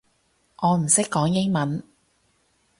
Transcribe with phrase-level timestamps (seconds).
[0.63, 1.83] 我唔識講英文